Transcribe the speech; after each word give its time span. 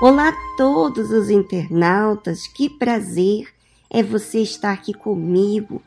Olá 0.00 0.28
a 0.28 0.56
todos 0.56 1.10
os 1.10 1.28
internautas, 1.28 2.46
que 2.46 2.70
prazer 2.70 3.48
é 3.90 4.00
você 4.00 4.38
estar 4.38 4.72
aqui 4.72 4.94
comigo. 4.94 5.82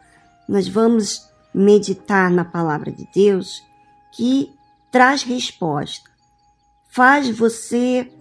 Nós 0.50 0.68
vamos 0.68 1.26
meditar 1.54 2.30
na 2.30 2.44
palavra 2.44 2.92
de 2.92 3.08
Deus 3.16 3.64
que 4.12 4.52
traz 4.92 5.24
resposta, 5.24 6.10
faz 6.90 7.30
você 7.30 8.12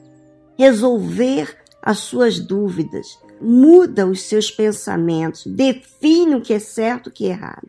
resolver 0.57 1.59
as 1.83 1.99
suas 1.99 2.39
dúvidas, 2.39 3.19
muda 3.41 4.07
os 4.07 4.23
seus 4.23 4.49
pensamentos, 4.49 5.45
define 5.45 6.37
o 6.37 6.41
que 6.41 6.53
é 6.53 6.61
certo 6.61 7.09
e 7.09 7.11
o 7.11 7.13
que 7.13 7.27
é 7.27 7.31
errado. 7.31 7.69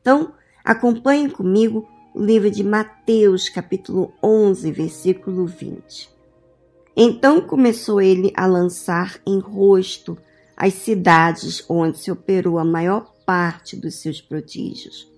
Então, 0.00 0.32
acompanhe 0.64 1.28
comigo 1.28 1.86
o 2.14 2.24
livro 2.24 2.50
de 2.50 2.64
Mateus, 2.64 3.50
capítulo 3.50 4.10
11, 4.22 4.72
versículo 4.72 5.44
20. 5.46 6.16
Então 7.00 7.40
começou 7.40 8.00
ele 8.00 8.32
a 8.36 8.44
lançar 8.44 9.20
em 9.24 9.38
rosto 9.38 10.18
as 10.56 10.74
cidades 10.74 11.64
onde 11.70 11.96
se 11.96 12.10
operou 12.10 12.58
a 12.58 12.64
maior 12.64 13.14
parte 13.24 13.76
dos 13.76 14.00
seus 14.00 14.20
prodígios, 14.20 15.08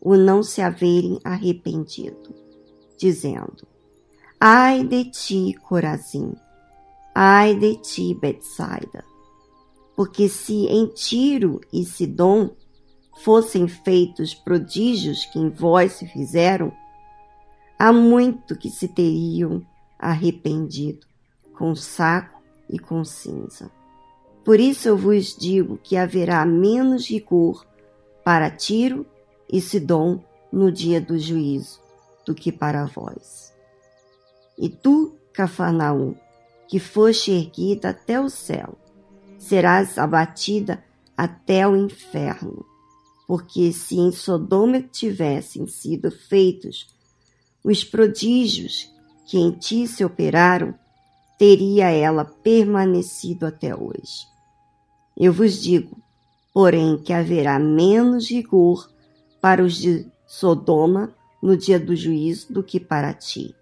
o 0.00 0.16
não 0.16 0.42
se 0.42 0.60
haverem 0.60 1.20
arrependido, 1.22 2.34
dizendo: 2.98 3.64
Ai 4.40 4.82
de 4.82 5.04
ti, 5.04 5.54
Corazim, 5.62 6.34
ai 7.14 7.54
de 7.54 7.76
ti, 7.76 8.12
Betsaida, 8.12 9.04
porque 9.94 10.28
se 10.28 10.66
em 10.66 10.88
Tiro 10.88 11.60
e 11.72 11.84
Sidom 11.84 12.50
fossem 13.22 13.68
feitos 13.68 14.34
prodígios 14.34 15.24
que 15.26 15.38
em 15.38 15.48
vós 15.48 15.92
se 15.92 16.08
fizeram, 16.08 16.72
há 17.78 17.92
muito 17.92 18.58
que 18.58 18.68
se 18.68 18.88
teriam 18.88 19.64
arrependido, 20.10 21.06
com 21.56 21.74
saco 21.74 22.42
e 22.68 22.78
com 22.78 23.04
cinza. 23.04 23.70
Por 24.44 24.60
isso 24.60 24.88
eu 24.88 24.96
vos 24.96 25.34
digo 25.34 25.78
que 25.82 25.96
haverá 25.96 26.44
menos 26.44 27.08
rigor 27.08 27.66
para 28.22 28.50
Tiro 28.50 29.06
e 29.50 29.60
Sidom 29.60 30.22
no 30.52 30.70
dia 30.70 31.00
do 31.00 31.18
juízo 31.18 31.80
do 32.26 32.34
que 32.34 32.52
para 32.52 32.84
vós. 32.84 33.54
E 34.58 34.68
tu, 34.68 35.16
Cafarnaum, 35.32 36.14
que 36.68 36.78
foste 36.78 37.30
erguida 37.30 37.90
até 37.90 38.20
o 38.20 38.28
céu, 38.28 38.78
serás 39.38 39.98
abatida 39.98 40.84
até 41.16 41.66
o 41.66 41.76
inferno. 41.76 42.64
Porque 43.26 43.72
se 43.72 43.96
em 43.96 44.12
Sodoma 44.12 44.82
tivessem 44.82 45.66
sido 45.66 46.10
feitos 46.10 46.94
os 47.64 47.82
prodígios 47.82 48.93
que 49.24 49.38
em 49.38 49.50
ti 49.50 49.86
se 49.86 50.04
operaram, 50.04 50.74
teria 51.38 51.90
ela 51.90 52.24
permanecido 52.24 53.46
até 53.46 53.74
hoje. 53.74 54.26
Eu 55.16 55.32
vos 55.32 55.62
digo, 55.62 55.96
porém, 56.52 56.98
que 56.98 57.12
haverá 57.12 57.58
menos 57.58 58.30
rigor 58.30 58.90
para 59.40 59.62
os 59.62 59.76
de 59.76 60.06
Sodoma 60.26 61.14
no 61.42 61.56
dia 61.56 61.78
do 61.78 61.94
juízo 61.94 62.52
do 62.52 62.62
que 62.62 62.80
para 62.80 63.12
ti. 63.12 63.54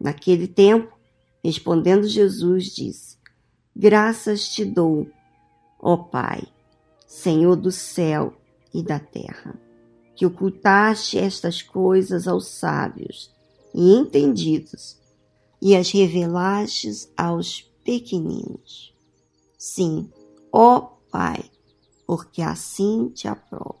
Naquele 0.00 0.46
tempo, 0.46 0.96
respondendo 1.42 2.06
Jesus, 2.06 2.66
disse: 2.66 3.16
Graças 3.74 4.48
te 4.48 4.64
dou, 4.64 5.08
ó 5.80 5.96
Pai, 5.96 6.42
Senhor 7.06 7.56
do 7.56 7.70
céu 7.70 8.34
e 8.74 8.82
da 8.82 8.98
terra, 8.98 9.54
que 10.14 10.26
ocultaste 10.26 11.18
estas 11.18 11.62
coisas 11.62 12.28
aos 12.28 12.48
sábios 12.48 13.37
e 13.74 13.94
entendidos, 13.94 14.96
e 15.60 15.76
as 15.76 15.90
revelastes 15.90 17.10
aos 17.16 17.62
pequeninos. 17.84 18.94
Sim, 19.58 20.10
ó 20.52 20.80
Pai, 21.10 21.42
porque 22.06 22.42
assim 22.42 23.08
te 23.08 23.26
aprove. 23.26 23.78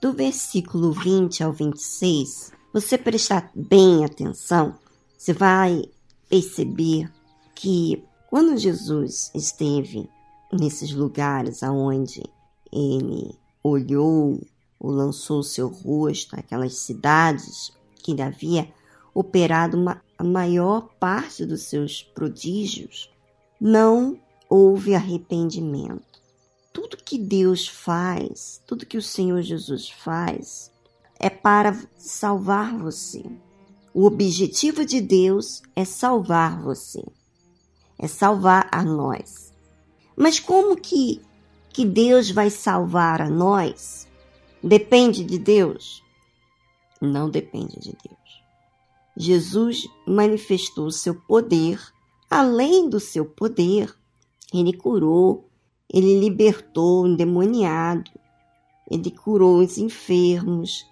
Do 0.00 0.12
versículo 0.12 0.92
20 0.92 1.42
ao 1.42 1.52
26, 1.52 2.52
você 2.72 2.96
prestar 2.96 3.50
bem 3.54 4.04
atenção, 4.04 4.78
você 5.16 5.32
vai 5.32 5.82
perceber 6.28 7.10
que 7.54 8.04
quando 8.28 8.56
Jesus 8.56 9.30
esteve 9.34 10.08
nesses 10.52 10.92
lugares 10.92 11.62
aonde 11.62 12.22
ele 12.72 13.34
olhou 13.62 14.40
ou 14.78 14.90
lançou 14.90 15.42
seu 15.42 15.68
rosto, 15.68 16.38
aquelas 16.38 16.74
cidades 16.74 17.72
que 18.02 18.12
ele 18.12 18.22
havia 18.22 18.72
operado 19.16 19.78
a 20.18 20.22
maior 20.22 20.90
parte 21.00 21.46
dos 21.46 21.62
seus 21.62 22.02
prodígios, 22.02 23.10
não 23.58 24.20
houve 24.46 24.94
arrependimento. 24.94 26.20
Tudo 26.70 26.98
que 26.98 27.18
Deus 27.18 27.66
faz, 27.66 28.60
tudo 28.66 28.84
que 28.84 28.98
o 28.98 29.02
Senhor 29.02 29.40
Jesus 29.40 29.88
faz, 29.88 30.70
é 31.18 31.30
para 31.30 31.74
salvar 31.96 32.76
você. 32.76 33.24
O 33.94 34.04
objetivo 34.04 34.84
de 34.84 35.00
Deus 35.00 35.62
é 35.74 35.86
salvar 35.86 36.60
você, 36.60 37.02
é 37.98 38.06
salvar 38.06 38.68
a 38.70 38.84
nós. 38.84 39.50
Mas 40.14 40.38
como 40.38 40.76
que, 40.76 41.22
que 41.70 41.86
Deus 41.86 42.30
vai 42.30 42.50
salvar 42.50 43.22
a 43.22 43.30
nós? 43.30 44.06
Depende 44.62 45.24
de 45.24 45.38
Deus? 45.38 46.02
Não 47.00 47.30
depende 47.30 47.80
de 47.80 47.92
Deus. 47.92 48.25
Jesus 49.16 49.88
manifestou 50.06 50.90
seu 50.90 51.14
poder, 51.14 51.80
além 52.28 52.88
do 52.88 53.00
seu 53.00 53.24
poder, 53.24 53.94
ele 54.52 54.74
curou, 54.74 55.48
ele 55.92 56.20
libertou 56.20 57.02
o 57.02 57.06
endemoniado, 57.06 58.10
ele 58.90 59.10
curou 59.10 59.60
os 59.60 59.78
enfermos, 59.78 60.86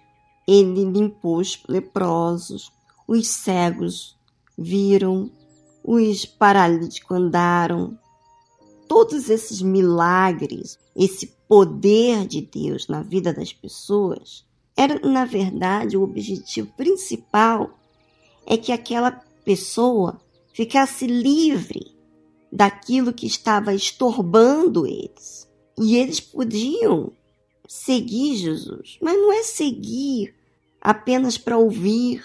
ele 0.47 0.85
limpou 0.85 1.37
os 1.37 1.61
leprosos, 1.67 2.71
os 3.07 3.27
cegos 3.27 4.17
viram, 4.57 5.29
os 5.83 6.25
paralíticos 6.25 7.15
andaram. 7.15 7.97
Todos 8.87 9.29
esses 9.29 9.61
milagres, 9.61 10.79
esse 10.95 11.27
poder 11.47 12.25
de 12.25 12.41
Deus 12.41 12.87
na 12.87 13.03
vida 13.03 13.31
das 13.31 13.53
pessoas, 13.53 14.43
era, 14.75 14.99
na 15.07 15.25
verdade, 15.25 15.95
o 15.95 16.03
objetivo 16.03 16.71
principal 16.75 17.69
é 18.45 18.57
que 18.57 18.71
aquela 18.71 19.11
pessoa 19.43 20.19
ficasse 20.53 21.07
livre 21.07 21.95
daquilo 22.51 23.13
que 23.13 23.27
estava 23.27 23.73
estorbando 23.73 24.87
eles. 24.87 25.49
E 25.77 25.97
eles 25.97 26.19
podiam 26.19 27.11
seguir 27.67 28.35
Jesus, 28.35 28.97
mas 29.01 29.15
não 29.17 29.33
é 29.33 29.43
seguir 29.43 30.33
apenas 30.79 31.37
para 31.37 31.57
ouvir 31.57 32.23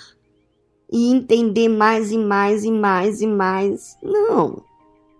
e 0.93 1.11
entender 1.11 1.69
mais 1.69 2.13
e 2.13 2.19
mais 2.19 2.65
e 2.65 2.71
mais 2.71 3.21
e 3.21 3.27
mais. 3.27 3.97
Não. 4.03 4.63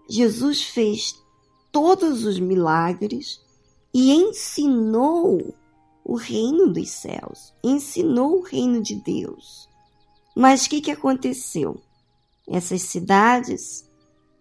Jesus 0.09 0.63
fez 0.63 1.15
todos 1.73 2.25
os 2.25 2.39
milagres 2.39 3.41
e 3.95 4.13
ensinou 4.13 5.55
o 6.05 6.15
reino 6.15 6.73
dos 6.73 6.91
céus, 6.91 7.53
ensinou 7.63 8.39
o 8.39 8.43
reino 8.43 8.83
de 8.83 8.97
Deus. 8.97 9.70
Mas 10.35 10.65
o 10.65 10.71
que, 10.71 10.81
que 10.81 10.91
aconteceu? 10.91 11.81
Essas 12.49 12.83
cidades 12.83 13.89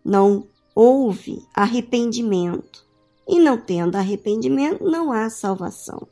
não 0.04 0.48
houve 0.74 1.46
arrependimento. 1.54 2.88
E 3.28 3.40
não 3.40 3.60
tendo 3.60 3.96
arrependimento, 3.96 4.84
não 4.84 5.12
há 5.12 5.30
salvação. 5.30 6.08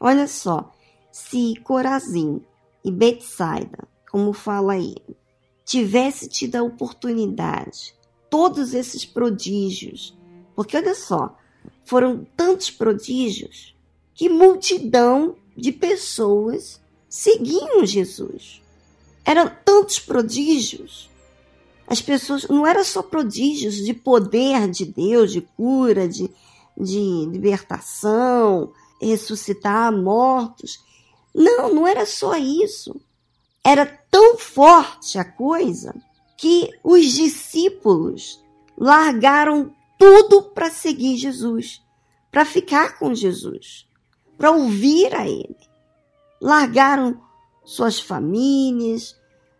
Olha 0.00 0.26
só, 0.26 0.72
se 1.12 1.54
Corazim 1.62 2.42
e 2.84 2.90
Betsaida, 2.90 3.86
como 4.10 4.32
fala 4.32 4.76
ele, 4.76 5.16
tivesse 5.64 6.28
tido 6.28 6.56
a 6.56 6.62
oportunidade, 6.62 7.94
todos 8.28 8.74
esses 8.74 9.04
prodígios, 9.04 10.16
porque 10.54 10.76
olha 10.76 10.94
só, 10.94 11.36
foram 11.84 12.26
tantos 12.36 12.70
prodígios 12.70 13.76
que 14.14 14.28
multidão 14.28 15.36
de 15.56 15.70
pessoas 15.72 16.80
seguiam 17.08 17.86
Jesus. 17.86 18.62
Eram 19.26 19.50
tantos 19.64 19.98
prodígios. 19.98 21.10
As 21.84 22.00
pessoas 22.00 22.46
não 22.48 22.64
eram 22.64 22.84
só 22.84 23.02
prodígios 23.02 23.74
de 23.74 23.92
poder 23.92 24.70
de 24.70 24.86
Deus, 24.86 25.32
de 25.32 25.40
cura, 25.40 26.08
de, 26.08 26.30
de 26.78 27.26
libertação, 27.26 28.72
ressuscitar 29.02 29.92
mortos. 29.92 30.78
Não, 31.34 31.74
não 31.74 31.86
era 31.86 32.06
só 32.06 32.36
isso. 32.36 33.00
Era 33.64 33.84
tão 33.84 34.38
forte 34.38 35.18
a 35.18 35.24
coisa 35.24 35.92
que 36.36 36.70
os 36.84 37.12
discípulos 37.12 38.40
largaram 38.78 39.74
tudo 39.98 40.42
para 40.42 40.70
seguir 40.70 41.16
Jesus, 41.16 41.82
para 42.30 42.44
ficar 42.44 42.98
com 42.98 43.12
Jesus, 43.12 43.88
para 44.38 44.52
ouvir 44.52 45.14
a 45.16 45.26
Ele. 45.26 45.56
Largaram 46.40 47.25
suas 47.66 47.98
famílias, 48.00 49.16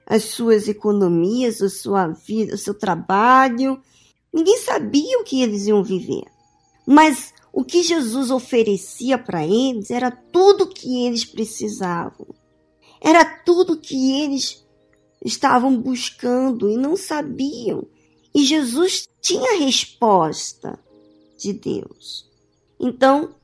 as 0.07 0.23
suas 0.23 0.69
economias, 0.69 1.61
a 1.61 1.69
sua 1.69 2.07
vida, 2.07 2.55
o 2.55 2.59
seu 2.59 2.73
trabalho. 2.73 3.83
Ninguém 4.33 4.59
sabia 4.59 5.19
o 5.19 5.25
que 5.25 5.43
eles 5.43 5.67
iam 5.67 5.83
viver. 5.83 6.25
Mas 6.87 7.35
o 7.53 7.65
que 7.65 7.83
Jesus 7.83 8.31
oferecia 8.31 9.19
para 9.19 9.45
eles 9.45 9.91
era 9.91 10.11
tudo 10.11 10.65
o 10.65 10.69
que 10.69 11.05
eles 11.05 11.25
precisavam. 11.25 12.29
Era 13.01 13.25
tudo 13.25 13.77
que 13.77 14.23
eles 14.23 14.65
estavam 15.25 15.77
buscando 15.77 16.71
e 16.71 16.77
não 16.77 16.97
sabiam. 16.97 17.87
E 18.33 18.45
Jesus 18.45 19.09
tinha 19.21 19.55
a 19.55 19.59
resposta 19.59 20.79
de 21.37 21.53
Deus. 21.53 22.31
Então, 22.79 23.35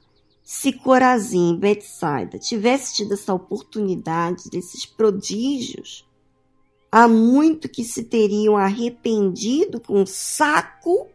se 0.55 0.71
Corazim, 0.71 1.57
Betsaida, 1.57 2.39
tivesse 2.39 2.97
tido 2.97 3.15
essa 3.15 3.33
oportunidade 3.33 4.51
desses 4.51 4.85
prodígios, 4.85 6.07
há 6.93 7.09
muito 7.09 7.71
que 7.71 7.83
se 7.83 8.05
teriam 8.05 8.59
arrependido 8.59 9.81
com 9.81 10.05
saco 10.05 11.09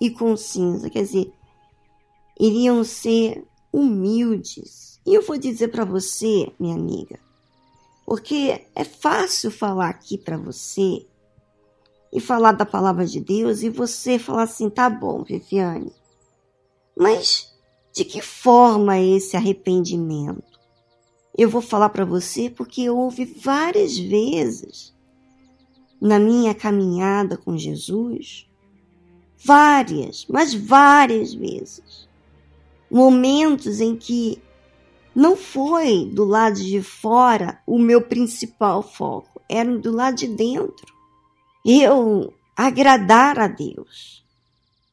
e 0.00 0.10
com 0.10 0.36
cinza. 0.36 0.90
Quer 0.90 1.04
dizer, 1.04 1.32
iriam 2.38 2.82
ser 2.82 3.46
humildes. 3.72 5.00
E 5.06 5.14
eu 5.14 5.22
vou 5.22 5.38
dizer 5.38 5.68
para 5.68 5.84
você, 5.84 6.52
minha 6.58 6.74
amiga, 6.74 7.20
porque 8.04 8.66
é 8.74 8.82
fácil 8.82 9.52
falar 9.52 9.88
aqui 9.88 10.18
para 10.18 10.36
você 10.36 11.06
e 12.12 12.18
falar 12.20 12.52
da 12.52 12.66
palavra 12.66 13.06
de 13.06 13.20
Deus 13.20 13.62
e 13.62 13.70
você 13.70 14.18
falar 14.18 14.42
assim, 14.42 14.68
tá 14.68 14.90
bom, 14.90 15.22
Viviane, 15.22 15.92
mas 16.98 17.49
de 17.92 18.04
que 18.04 18.20
forma 18.20 18.98
esse 18.98 19.36
arrependimento? 19.36 20.58
Eu 21.36 21.48
vou 21.48 21.62
falar 21.62 21.88
para 21.90 22.04
você 22.04 22.50
porque 22.50 22.90
houve 22.90 23.24
várias 23.24 23.98
vezes 23.98 24.94
na 26.00 26.18
minha 26.18 26.54
caminhada 26.54 27.36
com 27.36 27.56
Jesus, 27.56 28.48
várias, 29.36 30.26
mas 30.28 30.54
várias 30.54 31.34
vezes, 31.34 32.08
momentos 32.90 33.80
em 33.80 33.96
que 33.96 34.42
não 35.14 35.36
foi 35.36 36.06
do 36.06 36.24
lado 36.24 36.56
de 36.56 36.82
fora 36.82 37.60
o 37.66 37.78
meu 37.78 38.00
principal 38.00 38.82
foco, 38.82 39.40
era 39.48 39.76
do 39.78 39.92
lado 39.92 40.16
de 40.16 40.28
dentro. 40.28 40.94
Eu 41.64 42.32
agradar 42.56 43.38
a 43.38 43.46
Deus. 43.46 44.19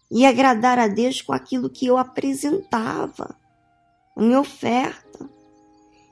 E 0.09 0.25
agradar 0.25 0.79
a 0.79 0.87
Deus 0.87 1.21
com 1.21 1.33
aquilo 1.33 1.69
que 1.69 1.85
eu 1.85 1.97
apresentava, 1.97 3.35
a 4.15 4.21
minha 4.21 4.39
oferta. 4.39 5.29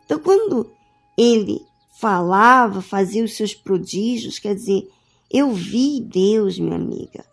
Então, 0.04 0.20
quando 0.20 0.72
ele 1.18 1.62
falava, 2.00 2.82
fazia 2.82 3.24
os 3.24 3.36
seus 3.36 3.54
prodígios, 3.54 4.38
quer 4.38 4.54
dizer, 4.54 4.88
eu 5.32 5.54
vi 5.54 6.02
Deus, 6.02 6.60
minha 6.60 6.76
amiga, 6.76 7.26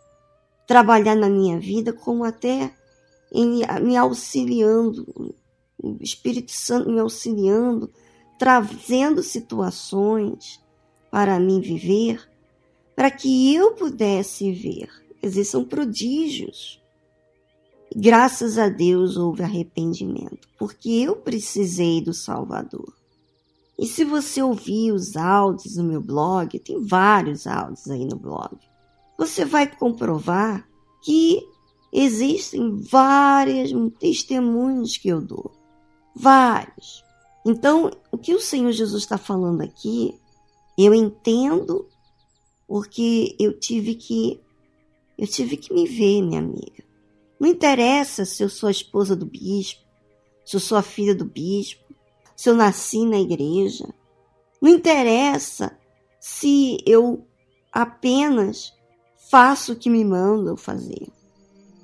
trabalhar 0.67 1.17
na 1.17 1.29
minha 1.29 1.59
vida 1.59 1.93
como 1.93 2.25
até 2.25 2.73
ele 3.31 3.67
me 3.81 3.97
auxiliando, 3.97 5.35
o 5.83 5.97
Espírito 6.01 6.53
Santo 6.53 6.91
me 6.91 7.01
auxiliando, 7.01 7.91
trazendo 8.39 9.23
situações 9.23 10.61
para 11.11 11.39
mim 11.39 11.61
viver, 11.61 12.29
para 12.95 13.11
que 13.11 13.55
eu 13.55 13.73
pudesse 13.73 14.53
ver. 14.53 14.89
Quer 15.23 15.29
dizer, 15.29 15.45
são 15.45 15.65
prodígios. 15.65 16.83
Graças 17.95 18.59
a 18.59 18.69
Deus 18.69 19.17
houve 19.17 19.45
arrependimento, 19.45 20.49
porque 20.59 20.91
eu 20.91 21.15
precisei 21.15 22.01
do 22.01 22.13
Salvador. 22.13 22.93
E 23.79 23.87
se 23.87 24.05
você 24.05 24.43
ouvir 24.43 24.91
os 24.91 25.17
áudios 25.17 25.77
no 25.77 25.85
meu 25.85 26.01
blog, 26.01 26.59
tem 26.59 26.85
vários 26.85 27.47
áudios 27.47 27.89
aí 27.89 28.05
no 28.05 28.17
blog, 28.17 28.59
você 29.17 29.45
vai 29.45 29.73
comprovar 29.73 30.69
que 31.05 31.41
existem 31.93 32.81
vários 32.81 33.71
testemunhos 34.01 34.97
que 34.97 35.09
eu 35.09 35.21
dou. 35.21 35.53
Vários. 36.17 37.05
Então, 37.47 37.93
o 38.11 38.19
que 38.19 38.35
o 38.35 38.41
Senhor 38.41 38.73
Jesus 38.73 39.05
está 39.05 39.17
falando 39.17 39.61
aqui, 39.61 40.19
eu 40.77 40.93
entendo 40.93 41.87
porque 42.67 43.37
eu 43.39 43.57
tive 43.57 43.95
que 43.95 44.41
eu 45.19 45.27
tive 45.27 45.57
que 45.57 45.73
me 45.73 45.87
ver, 45.87 46.23
minha 46.23 46.41
amiga. 46.41 46.85
Não 47.39 47.49
interessa 47.49 48.25
se 48.25 48.43
eu 48.43 48.49
sou 48.49 48.69
a 48.69 48.73
esposa 48.73 49.17
do 49.17 49.27
bispo, 49.27 49.83
se 50.45 50.57
eu 50.57 50.61
sou 50.61 50.79
a 50.79 50.83
filha 50.83 51.15
do 51.15 51.25
bispo, 51.25 51.85
se 52.37 52.49
eu 52.49 52.55
nasci 52.55 53.05
na 53.05 53.19
igreja. 53.19 53.93
Não 54.61 54.71
interessa 54.71 55.77
se 56.21 56.79
eu 56.87 57.27
apenas 57.73 58.73
faço 59.31 59.73
o 59.73 59.77
que 59.77 59.91
me 59.91 60.05
mandam 60.05 60.57
fazer. 60.57 61.09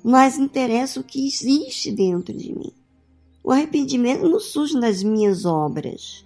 Mas 0.03 0.37
interessa 0.37 0.99
o 0.99 1.03
que 1.03 1.27
existe 1.27 1.91
dentro 1.91 2.33
de 2.33 2.53
mim. 2.53 2.71
O 3.43 3.51
arrependimento 3.51 4.27
não 4.27 4.39
surge 4.39 4.77
nas 4.77 5.03
minhas 5.03 5.45
obras. 5.45 6.25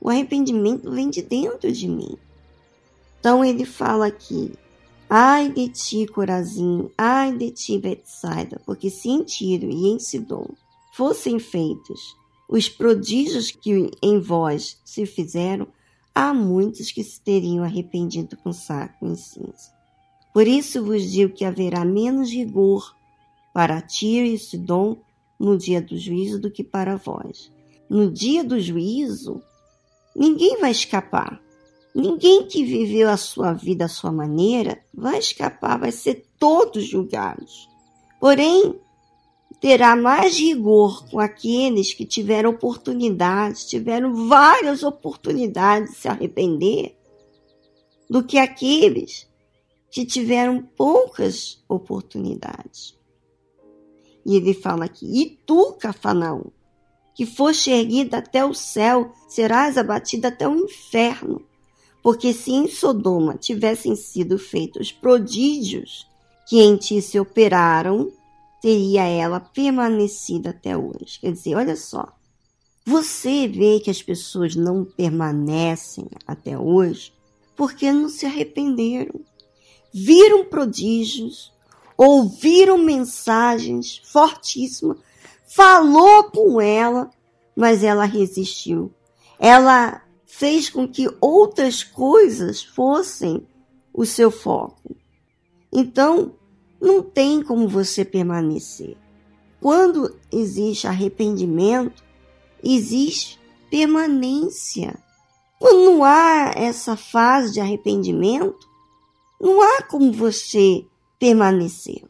O 0.00 0.08
arrependimento 0.08 0.90
vem 0.90 1.08
de 1.10 1.22
dentro 1.22 1.70
de 1.70 1.88
mim. 1.88 2.16
Então 3.20 3.44
ele 3.44 3.64
fala 3.64 4.06
aqui: 4.06 4.52
Ai 5.08 5.50
de 5.50 5.68
ti, 5.68 6.06
Corazim, 6.06 6.90
ai 6.96 7.36
de 7.36 7.50
ti, 7.50 7.78
Betsaida, 7.78 8.60
porque 8.64 8.90
se 8.90 9.10
em 9.10 9.22
Tiro 9.22 9.70
e 9.70 9.88
em 9.88 9.98
Sidom 9.98 10.48
fossem 10.92 11.38
feitos 11.38 12.16
os 12.48 12.68
prodígios 12.68 13.50
que 13.50 13.90
em 14.02 14.20
vós 14.20 14.78
se 14.84 15.06
fizeram, 15.06 15.66
há 16.14 16.32
muitos 16.32 16.90
que 16.90 17.02
se 17.02 17.20
teriam 17.20 17.64
arrependido 17.64 18.36
com 18.36 18.52
saco 18.52 19.06
e 19.06 19.16
cinza. 19.16 19.72
Por 20.32 20.46
isso 20.46 20.84
vos 20.84 21.10
digo 21.10 21.32
que 21.32 21.44
haverá 21.44 21.84
menos 21.84 22.30
rigor 22.30 22.94
para 23.52 23.80
Tiro 23.80 24.26
e 24.26 24.38
Sidom 24.38 24.96
no 25.38 25.56
dia 25.56 25.80
do 25.80 25.96
juízo 25.98 26.40
do 26.40 26.50
que 26.50 26.64
para 26.64 26.96
vós. 26.96 27.52
No 27.88 28.10
dia 28.10 28.42
do 28.42 28.58
juízo, 28.60 29.42
ninguém 30.14 30.60
vai 30.60 30.70
escapar. 30.70 31.40
Ninguém 31.94 32.46
que 32.46 32.64
viveu 32.64 33.08
a 33.08 33.16
sua 33.16 33.52
vida 33.52 33.84
à 33.84 33.88
sua 33.88 34.10
maneira 34.10 34.84
vai 34.92 35.18
escapar, 35.18 35.78
vai 35.78 35.92
ser 35.92 36.26
todos 36.38 36.84
julgados. 36.84 37.68
Porém, 38.18 38.80
terá 39.60 39.94
mais 39.94 40.36
rigor 40.36 41.08
com 41.08 41.20
aqueles 41.20 41.94
que 41.94 42.04
tiveram 42.04 42.50
oportunidades, 42.50 43.64
tiveram 43.64 44.28
várias 44.28 44.82
oportunidades 44.82 45.90
de 45.90 45.96
se 45.96 46.08
arrepender, 46.08 46.98
do 48.10 48.24
que 48.24 48.38
aqueles 48.38 49.30
que 49.90 50.04
tiveram 50.04 50.60
poucas 50.60 51.64
oportunidades. 51.68 52.98
E 54.26 54.36
ele 54.36 54.52
fala 54.52 54.86
aqui: 54.86 55.06
E 55.06 55.30
tu, 55.46 55.74
Cafarnaum, 55.78 56.50
que 57.14 57.24
foste 57.24 57.70
erguida 57.70 58.18
até 58.18 58.44
o 58.44 58.52
céu, 58.52 59.12
serás 59.28 59.78
abatida 59.78 60.28
até 60.28 60.48
o 60.48 60.56
inferno. 60.56 61.46
Porque 62.04 62.34
se 62.34 62.52
em 62.52 62.68
Sodoma 62.68 63.38
tivessem 63.38 63.96
sido 63.96 64.38
feitos 64.38 64.92
prodígios 64.92 66.06
que 66.46 66.60
em 66.60 66.76
ti 66.76 67.00
se 67.00 67.18
operaram, 67.18 68.12
teria 68.60 69.04
ela 69.04 69.40
permanecido 69.40 70.50
até 70.50 70.76
hoje. 70.76 71.18
Quer 71.18 71.32
dizer, 71.32 71.54
olha 71.54 71.74
só, 71.74 72.14
você 72.84 73.48
vê 73.48 73.80
que 73.80 73.88
as 73.88 74.02
pessoas 74.02 74.54
não 74.54 74.84
permanecem 74.84 76.06
até 76.26 76.58
hoje 76.58 77.10
porque 77.56 77.90
não 77.90 78.10
se 78.10 78.26
arrependeram. 78.26 79.18
Viram 79.90 80.44
prodígios, 80.44 81.54
ouviram 81.96 82.76
mensagens 82.76 84.02
fortíssimas, 84.04 84.98
falou 85.46 86.24
com 86.24 86.60
ela, 86.60 87.10
mas 87.56 87.82
ela 87.82 88.04
resistiu. 88.04 88.92
Ela 89.38 90.03
fez 90.36 90.68
com 90.68 90.88
que 90.88 91.08
outras 91.20 91.84
coisas 91.84 92.60
fossem 92.60 93.46
o 93.92 94.04
seu 94.04 94.32
foco. 94.32 94.96
Então, 95.72 96.34
não 96.80 97.02
tem 97.02 97.40
como 97.40 97.68
você 97.68 98.04
permanecer. 98.04 98.96
Quando 99.60 100.12
existe 100.32 100.88
arrependimento, 100.88 102.02
existe 102.62 103.38
permanência. 103.70 104.98
Quando 105.60 105.84
não 105.84 106.02
há 106.02 106.52
essa 106.56 106.96
fase 106.96 107.52
de 107.52 107.60
arrependimento, 107.60 108.68
não 109.40 109.62
há 109.62 109.82
como 109.82 110.10
você 110.10 110.84
permaneceu. 111.16 112.08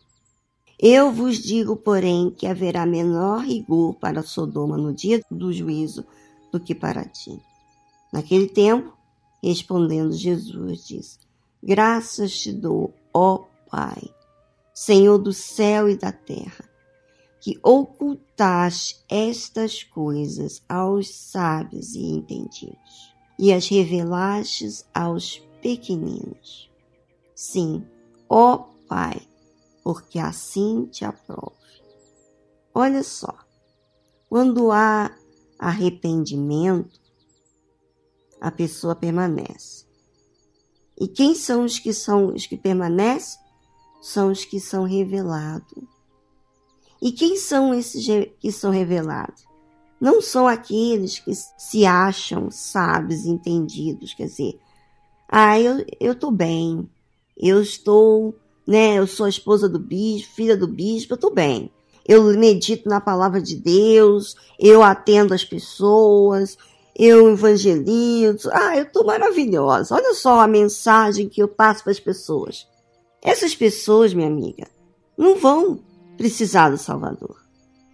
Eu 0.81 1.13
vos 1.13 1.37
digo, 1.37 1.77
porém, 1.77 2.31
que 2.31 2.47
haverá 2.47 2.87
menor 2.87 3.45
rigor 3.45 3.95
para 3.97 4.23
Sodoma 4.23 4.79
no 4.79 4.95
dia 4.95 5.21
do 5.31 5.53
juízo 5.53 6.07
do 6.51 6.59
que 6.59 6.75
para 6.75 7.05
ti. 7.05 7.39
Naquele 8.15 8.47
tempo, 8.49 8.97
respondendo 9.43 10.13
Jesus, 10.13 10.87
disse: 10.87 11.19
Graças 11.61 12.31
te 12.39 12.53
dou, 12.53 12.95
ó 13.13 13.43
Pai, 13.69 14.05
Senhor 14.73 15.19
do 15.19 15.33
céu 15.33 15.89
e 15.89 15.97
da 15.97 16.13
terra, 16.13 16.65
que 17.41 17.59
ocultaste 17.61 19.05
estas 19.09 19.83
coisas 19.83 20.63
aos 20.69 21.13
sábios 21.13 21.97
e 21.97 22.05
entendidos, 22.05 23.13
e 23.37 23.53
as 23.53 23.67
revelastes 23.67 24.87
aos 24.95 25.43
pequeninos. 25.61 26.71
Sim, 27.35 27.85
ó 28.29 28.59
Pai, 28.89 29.21
porque 29.83 30.21
assim 30.21 30.87
te 30.87 31.05
aprove. 31.05 31.57
Olha 32.73 33.03
só, 33.03 33.37
quando 34.29 34.71
há 34.71 35.11
arrependimento, 35.59 37.04
a 38.45 38.51
pessoa 38.51 38.95
permanece. 38.95 39.87
E 41.01 41.09
quem 41.09 41.35
são 41.35 41.65
os 41.65 41.79
que 41.79 41.95
são 41.95 42.27
os 42.27 42.47
que 42.47 42.59
permanecem? 42.59 43.41
São 44.03 44.31
os 44.31 44.45
que 44.45 44.61
são 44.61 44.85
revelados. 44.85 45.83
E 47.01 47.11
quem 47.11 47.39
são 47.39 47.73
esses 47.73 48.05
que 48.39 48.53
são 48.53 48.71
revelados? 48.71 49.45
Não 49.99 50.21
são 50.21 50.47
aqueles 50.47 51.19
que 51.19 51.33
se 51.57 51.87
acham 51.87 52.51
sábios, 52.51 53.25
entendidos, 53.25 54.13
quer 54.13 54.27
dizer, 54.27 54.61
ah, 55.27 55.59
eu, 55.59 55.83
eu 55.99 56.31
bem, 56.31 56.87
eu 57.35 57.63
estou, 57.63 58.35
né, 58.67 58.99
eu 58.99 59.07
sou 59.07 59.25
a 59.25 59.31
esposa 59.31 59.71
do 59.71 59.79
bispo, 59.79 60.35
filha 60.35 60.57
do 60.57 60.69
bispo, 60.69 61.15
eu 61.15 61.19
tô 61.19 61.31
bem. 61.31 61.73
Eu 62.07 62.25
medito 62.39 62.91
na 62.91 63.01
palavra 63.01 63.41
de 63.41 63.57
Deus, 63.57 64.37
eu 64.59 64.83
atendo 64.83 65.33
as 65.33 65.43
pessoas, 65.43 66.59
eu 66.97 67.31
evangelizo. 67.31 68.51
Ah, 68.53 68.77
eu 68.77 68.91
tô 68.91 69.05
maravilhosa. 69.05 69.95
Olha 69.95 70.15
só 70.15 70.41
a 70.41 70.47
mensagem 70.47 71.29
que 71.29 71.43
eu 71.43 71.49
passo 71.49 71.83
para 71.83 71.93
as 71.93 72.01
pessoas. 72.01 72.67
Essas 73.23 73.55
pessoas, 73.55 74.13
minha 74.15 74.29
amiga, 74.29 74.69
não 75.17 75.37
vão 75.37 75.81
precisar 76.17 76.71
do 76.71 76.79
Salvador. 76.79 77.43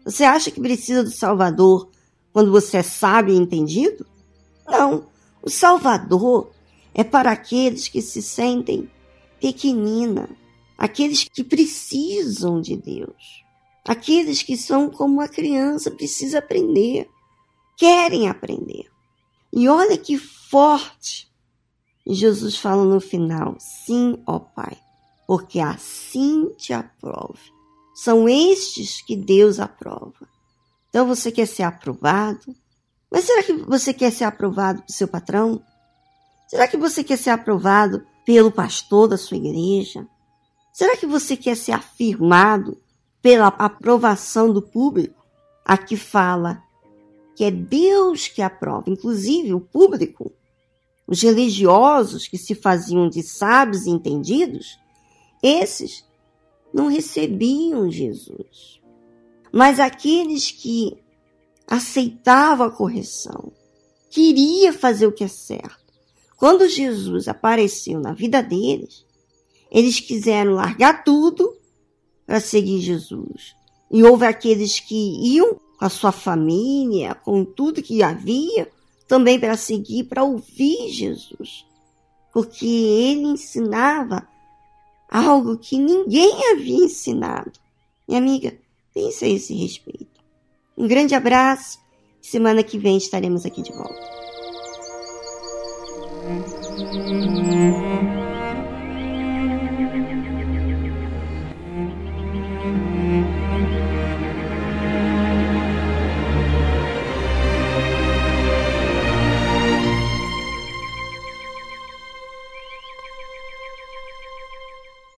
Você 0.04 0.25
acha 0.25 0.50
que 0.50 0.61
precisa 0.61 1.04
do 1.04 1.11
Salvador 1.11 1.88
quando 2.33 2.50
você 2.50 2.78
é 2.78 2.83
sábio 2.83 3.35
e 3.35 3.38
entendido? 3.38 4.07
Não. 4.66 5.07
O 5.42 5.49
Salvador 5.49 6.50
é 6.95 7.04
para 7.04 7.30
aqueles 7.30 7.88
que 7.88 8.02
se 8.02 8.21
sentem 8.21 8.90
pequenina, 9.40 10.28
aqueles 10.76 11.25
que 11.25 11.42
precisam 11.42 12.61
de 12.61 12.76
Deus, 12.76 13.45
aqueles 13.87 14.42
que 14.42 14.57
são 14.57 14.90
como 14.90 15.21
a 15.21 15.28
criança, 15.28 15.90
precisa 15.90 16.38
aprender, 16.38 17.09
querem 17.76 18.28
aprender. 18.28 18.89
E 19.52 19.69
olha 19.69 19.99
que 19.99 20.16
forte 20.16 21.30
Jesus 22.07 22.57
fala 22.57 22.85
no 22.85 23.00
final: 23.00 23.57
sim, 23.59 24.23
ó 24.26 24.38
Pai, 24.38 24.76
porque 25.26 25.61
assim 25.61 26.49
te 26.57 26.73
aprove. 26.73 27.52
São 27.95 28.28
estes 28.28 29.02
que 29.02 29.16
Deus 29.16 29.61
aprova. 29.61 30.28
Então 30.88 31.07
você 31.07 31.30
quer 31.30 31.47
ser 31.47 31.62
aprovado? 31.62 32.54
Mas 33.11 33.25
será 33.25 33.42
que 33.42 33.52
você 33.52 33.92
quer 33.92 34.12
ser 34.12 34.25
aprovado 34.25 34.80
pelo 34.83 34.92
seu 34.92 35.09
patrão? 35.09 35.62
Será 36.49 36.66
que 36.66 36.76
você 36.76 37.04
quer 37.04 37.19
ser 37.19 37.30
aprovado 37.30 38.04
pelo 38.25 38.50
pastor 38.50 39.09
da 39.09 39.16
sua 39.16 39.37
igreja? 39.37 40.07
Será 40.73 40.97
que 40.97 41.07
você 41.07 41.37
quer 41.37 41.57
ser 41.57 41.73
afirmado 41.73 42.80
pela 43.21 43.49
aprovação 43.49 44.52
do 44.52 44.62
público? 44.62 45.25
Aqui 45.64 45.97
fala 45.97 46.62
que 47.40 47.44
é 47.44 47.50
Deus 47.50 48.28
que 48.28 48.42
aprova, 48.42 48.90
inclusive 48.90 49.54
o 49.54 49.62
público, 49.62 50.30
os 51.06 51.23
religiosos 51.23 52.28
que 52.28 52.37
se 52.37 52.54
faziam 52.54 53.09
de 53.09 53.23
sábios 53.23 53.87
e 53.87 53.90
entendidos, 53.90 54.78
esses 55.42 56.04
não 56.70 56.88
recebiam 56.88 57.90
Jesus. 57.90 58.78
Mas 59.50 59.80
aqueles 59.80 60.50
que 60.50 60.99
aceitavam 61.66 62.66
a 62.66 62.70
correção, 62.70 63.50
queria 64.11 64.70
fazer 64.70 65.06
o 65.06 65.12
que 65.12 65.25
é 65.25 65.28
certo, 65.28 65.94
quando 66.37 66.68
Jesus 66.68 67.26
apareceu 67.26 67.99
na 68.00 68.12
vida 68.12 68.42
deles, 68.42 69.02
eles 69.70 69.99
quiseram 69.99 70.52
largar 70.52 71.04
tudo 71.04 71.56
para 72.26 72.38
seguir 72.38 72.82
Jesus. 72.82 73.56
E 73.90 74.02
houve 74.02 74.26
aqueles 74.26 74.78
que 74.78 75.35
iam 75.37 75.59
com 75.80 75.87
a 75.87 75.88
sua 75.88 76.12
família, 76.12 77.14
com 77.14 77.42
tudo 77.42 77.82
que 77.82 78.02
havia, 78.02 78.70
também 79.08 79.40
para 79.40 79.56
seguir, 79.56 80.04
para 80.04 80.22
ouvir 80.22 80.90
Jesus. 80.90 81.64
Porque 82.34 82.66
ele 82.66 83.28
ensinava 83.28 84.28
algo 85.10 85.56
que 85.56 85.78
ninguém 85.78 86.52
havia 86.52 86.84
ensinado. 86.84 87.52
Minha 88.06 88.20
amiga, 88.20 88.54
pense 88.92 89.25
a 89.25 89.28
esse 89.28 89.54
respeito. 89.54 90.20
Um 90.76 90.87
grande 90.87 91.14
abraço. 91.14 91.80
Semana 92.20 92.62
que 92.62 92.78
vem 92.78 92.99
estaremos 92.99 93.46
aqui 93.46 93.62
de 93.62 93.72
volta. 93.72 94.10